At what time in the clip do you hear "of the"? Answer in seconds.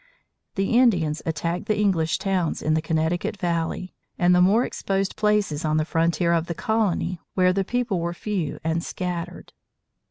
6.33-6.55